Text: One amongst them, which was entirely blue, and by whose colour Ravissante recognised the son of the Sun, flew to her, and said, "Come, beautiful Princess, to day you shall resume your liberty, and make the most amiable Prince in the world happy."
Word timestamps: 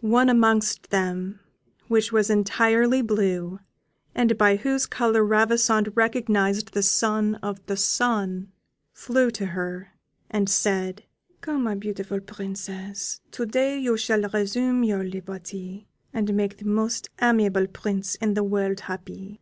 One 0.00 0.28
amongst 0.28 0.90
them, 0.90 1.38
which 1.86 2.10
was 2.10 2.30
entirely 2.30 3.00
blue, 3.00 3.60
and 4.12 4.36
by 4.36 4.56
whose 4.56 4.86
colour 4.86 5.22
Ravissante 5.24 5.92
recognised 5.94 6.72
the 6.74 6.82
son 6.82 7.36
of 7.44 7.64
the 7.66 7.76
Sun, 7.76 8.50
flew 8.92 9.30
to 9.30 9.46
her, 9.46 9.92
and 10.28 10.50
said, 10.50 11.04
"Come, 11.42 11.78
beautiful 11.78 12.18
Princess, 12.18 13.20
to 13.30 13.46
day 13.46 13.78
you 13.78 13.96
shall 13.96 14.22
resume 14.22 14.82
your 14.82 15.04
liberty, 15.04 15.86
and 16.12 16.34
make 16.34 16.56
the 16.56 16.64
most 16.66 17.08
amiable 17.22 17.68
Prince 17.68 18.16
in 18.16 18.34
the 18.34 18.42
world 18.42 18.80
happy." 18.80 19.40